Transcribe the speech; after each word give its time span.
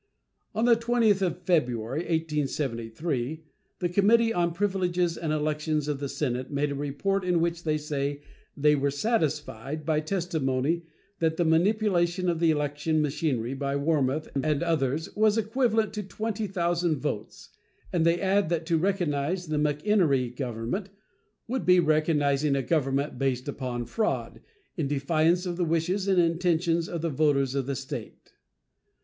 On 0.55 0.65
the 0.65 0.75
20th 0.75 1.21
of 1.21 1.43
February, 1.43 1.99
1873, 1.99 3.43
the 3.77 3.87
Committee 3.87 4.33
on 4.33 4.51
Privileges 4.51 5.15
and 5.15 5.31
Elections 5.31 5.87
of 5.87 5.99
the 5.99 6.09
Senate 6.09 6.49
made 6.49 6.71
a 6.71 6.75
report 6.75 7.23
in 7.23 7.39
which 7.39 7.63
they 7.63 7.77
say 7.77 8.23
they 8.57 8.75
were 8.75 8.89
satisfied 8.89 9.85
by 9.85 9.99
testimony 9.99 10.85
that 11.19 11.37
the 11.37 11.45
manipulation 11.45 12.29
of 12.29 12.39
the 12.39 12.49
election 12.49 12.99
machinery 12.99 13.53
by 13.53 13.75
Warmoth 13.75 14.27
and 14.43 14.63
others 14.63 15.15
was 15.15 15.37
equivalent 15.37 15.93
to 15.93 16.01
20,000 16.01 16.95
votes; 16.97 17.49
and 17.93 18.03
they 18.03 18.19
add 18.19 18.49
that 18.49 18.65
to 18.65 18.79
recognize 18.79 19.45
the 19.49 19.57
McEnery 19.57 20.35
government 20.35 20.89
"would 21.47 21.63
be 21.63 21.79
recognizing 21.79 22.55
a 22.55 22.63
government 22.63 23.19
based 23.19 23.47
upon 23.47 23.85
fraud, 23.85 24.41
in 24.75 24.87
defiance 24.87 25.45
of 25.45 25.57
the 25.57 25.63
wishes 25.63 26.07
and 26.07 26.17
intention 26.17 26.81
of 26.89 27.03
the 27.03 27.11
voters 27.11 27.53
of 27.53 27.67
the 27.67 27.75
State." 27.75 28.31